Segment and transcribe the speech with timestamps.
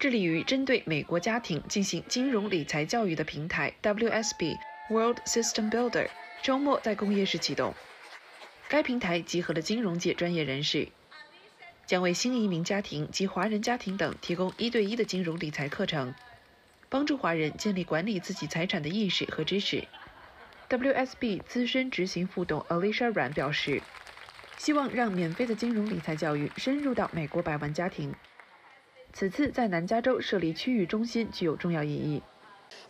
[0.00, 4.56] 致力于针对美国家庭进行金融理财教育的平台 WSB
[4.88, 6.08] World System Builder
[6.40, 7.74] 周末在工业市启动。
[8.66, 10.88] 该平台集合了金融界专业人士，
[11.84, 16.14] 将为新移民家庭及华人家庭等提供一对一的金融理财课程，
[16.88, 19.86] 帮助华人建立管理自己财产的意识和知识。
[20.70, 23.82] WSB 资深执行副董 Alicia Ran 表示，
[24.56, 28.14] 希望让免费的金融理财教育深入到美国百万家庭。
[29.12, 32.22] 此次在南加州设立区域中心具有重要意义。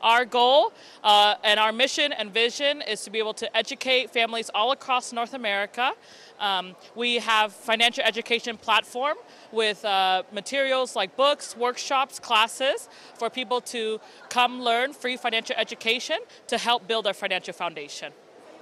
[0.03, 4.49] Our goal uh, and our mission and vision is to be able to educate families
[4.51, 5.95] all across North America.
[6.39, 9.17] Um, we have financial education platform
[9.51, 16.19] with uh, materials like books, workshops, classes for people to come learn free financial education
[16.49, 18.13] to help build their financial foundation.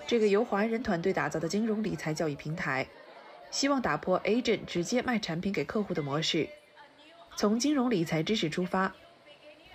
[0.06, 2.86] 这个由华人团队打造的金融理财教育平台，
[3.50, 6.48] 希望打破 agent 直接卖产品给客户的模式。
[7.38, 8.92] 从金融理财知识出发，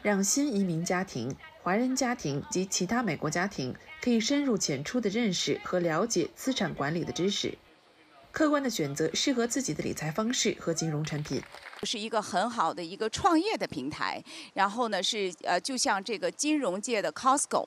[0.01, 7.57] 让新移民家庭、华人家庭及其他美国家庭可以深入浅出地认识和了解资产管理的知识，
[8.33, 11.41] 客观地选择适合自己的理财方式和金融产品。
[11.83, 14.21] 是一个很好的一个创业的平台。
[14.53, 17.65] 然后呢，是呃，就像这个金融界的 Costco。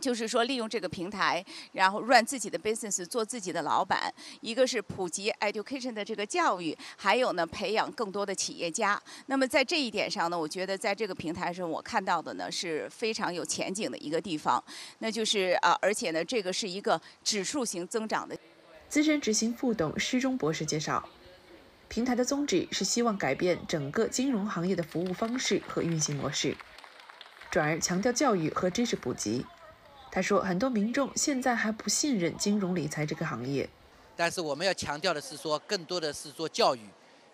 [0.00, 1.42] 就是说，利用这个平台，
[1.72, 4.12] 然后 run 自己的 business，做自己的老板。
[4.40, 9.00] 一个是普及 education 的这个教育，还有呢，培养更多的企业家。
[9.26, 14.62] 那么在这一点上呢，我觉得在这个平台上，我看到的呢是非常有前景的一个地方。
[14.98, 18.36] 那就是啊，而且呢，这个是一个指数型增长的。
[18.88, 21.08] 资深执行副董施中博士介绍，
[21.88, 26.56] 平台的宗旨是希望改变整个金融行业的服务方式和运行模式，
[27.50, 29.46] 转而强调教育和知识普及。
[30.14, 33.68] 他说：“很多民众现在还不信任金融理财这个行业，
[34.14, 36.82] 但是我们要强调的是说，更多的是做教育，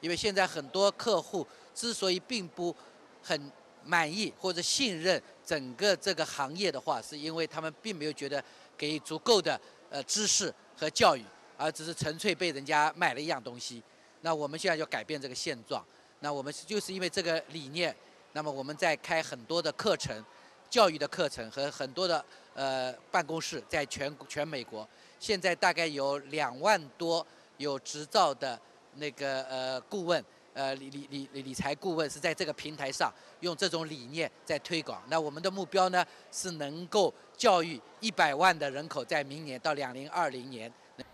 [0.01, 2.75] 因为现在很多客户之所以并不
[3.23, 3.53] 很
[3.85, 8.43] 满意或者信任整个这个行业的话，是因为他们并没有觉得
[8.79, 11.23] 给足够的呃知识和教育，
[11.59, 13.83] 而只是纯粹被人家买了一样东西。
[14.23, 15.85] 那我们现在要改变这个现状，
[16.21, 17.95] 那我们就是因为这个理念，
[18.33, 20.25] 那么我们在开很多的课程。”
[20.71, 22.25] 教育的课程和很多的
[22.61, 24.87] 呃办公室，在全全美国，
[25.19, 27.27] 现在大概有两万多
[27.57, 28.61] 有执照的
[28.97, 30.23] 那个呃顾问，
[30.53, 33.11] 呃理理理理财顾问是在这个平台上
[33.41, 35.03] 用这种理念在推广。
[35.09, 40.71] 那我们的目标呢是能够教育一百万的人口，在明年到两零二零年。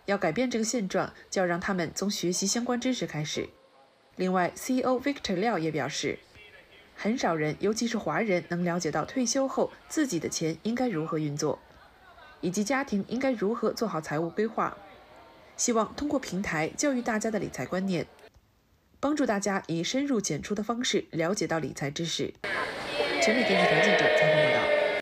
[0.07, 3.49] 要改变这个现状，就要让他们从学习相关知识开始。
[4.17, 6.19] 另外，CEO Victor 廖也表示。
[6.97, 11.59] 很少人，尤其是华人，能了解到退休后自己的钱应该如何运作，
[12.41, 14.77] 以及家庭应该如何做好财务规划。
[15.57, 18.07] 希望通过平台教育大家的理财观念，
[18.99, 22.33] 帮助大家以深入浅出的方式了解到理财知识。
[23.23, 24.56] 全美电视台记者采访报道。